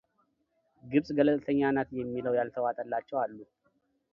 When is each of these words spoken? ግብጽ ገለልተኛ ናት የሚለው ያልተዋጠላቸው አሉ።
ግብጽ 0.91 1.09
ገለልተኛ 1.17 1.59
ናት 1.75 1.89
የሚለው 1.99 2.37
ያልተዋጠላቸው 2.39 3.17
አሉ። 3.23 3.37